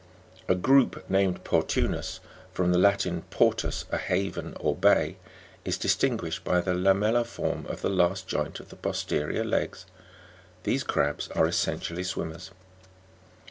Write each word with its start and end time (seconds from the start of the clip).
A 0.47 0.55
group, 0.55 1.07
named 1.11 1.43
Portunus 1.43 2.21
(from 2.53 2.71
the 2.71 2.79
Latin, 2.79 3.21
portus, 3.29 3.85
a 3.91 3.99
haven 3.99 4.55
or 4.59 4.75
hay), 4.81 5.17
is 5.63 5.77
distinguished 5.77 6.43
by 6.43 6.59
the 6.59 6.73
lamellar 6.73 7.23
form 7.23 7.67
of 7.67 7.83
the 7.83 7.89
last 7.91 8.27
joint 8.27 8.59
of 8.59 8.69
the 8.69 8.75
posterior 8.75 9.43
legs"; 9.45 9.85
these 10.63 10.83
crabs 10.83 11.27
are 11.35 11.45
essentially 11.45 12.03
swimmers. 12.03 12.49